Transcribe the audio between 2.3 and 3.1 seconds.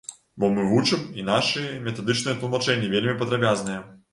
тлумачэнні